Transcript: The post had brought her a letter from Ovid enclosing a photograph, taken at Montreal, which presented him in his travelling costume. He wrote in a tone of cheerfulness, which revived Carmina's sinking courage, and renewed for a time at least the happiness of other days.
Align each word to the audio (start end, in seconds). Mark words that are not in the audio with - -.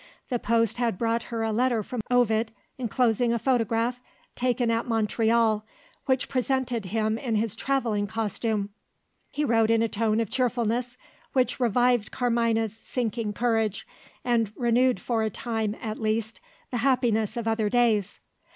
The 0.29 0.39
post 0.39 0.77
had 0.79 0.97
brought 0.97 1.21
her 1.29 1.43
a 1.43 1.51
letter 1.51 1.83
from 1.83 2.01
Ovid 2.09 2.51
enclosing 2.79 3.31
a 3.31 3.37
photograph, 3.37 4.01
taken 4.35 4.71
at 4.71 4.87
Montreal, 4.87 5.63
which 6.07 6.27
presented 6.27 6.85
him 6.85 7.19
in 7.19 7.35
his 7.35 7.53
travelling 7.55 8.07
costume. 8.07 8.71
He 9.29 9.45
wrote 9.45 9.69
in 9.69 9.83
a 9.83 9.87
tone 9.87 10.19
of 10.19 10.31
cheerfulness, 10.31 10.97
which 11.33 11.59
revived 11.59 12.09
Carmina's 12.09 12.75
sinking 12.77 13.33
courage, 13.33 13.85
and 14.25 14.51
renewed 14.55 14.99
for 14.99 15.21
a 15.21 15.29
time 15.29 15.75
at 15.79 15.99
least 15.99 16.39
the 16.71 16.77
happiness 16.77 17.37
of 17.37 17.47
other 17.47 17.69
days. 17.69 18.19